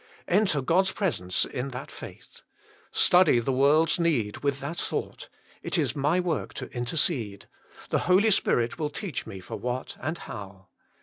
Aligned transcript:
Enter 0.27 0.63
God 0.63 0.85
s 0.87 0.91
presence 0.93 1.45
in 1.45 1.67
that 1.67 1.91
faith. 1.91 2.41
Study 2.91 3.37
the 3.37 3.51
world 3.51 3.87
s 3.89 3.99
need 3.99 4.37
with 4.39 4.59
that 4.59 4.77
thought 4.79 5.29
it 5.61 5.77
is 5.77 5.95
my 5.95 6.19
work 6.19 6.55
to 6.55 6.71
intercede; 6.75 7.45
the 7.91 7.99
Holy 8.09 8.31
Spirit 8.31 8.79
will 8.79 8.89
teach 8.89 9.27
me 9.27 9.39
for 9.39 9.57
what 9.57 9.95
and 9.99 10.17
how. 10.17 10.69